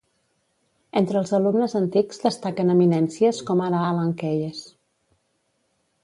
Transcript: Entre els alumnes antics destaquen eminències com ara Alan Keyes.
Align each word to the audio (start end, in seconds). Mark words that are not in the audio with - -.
Entre 1.01 1.19
els 1.23 1.33
alumnes 1.37 1.75
antics 1.79 2.23
destaquen 2.23 2.73
eminències 2.75 3.41
com 3.49 3.61
ara 3.67 3.83
Alan 3.91 4.15
Keyes. 4.23 4.63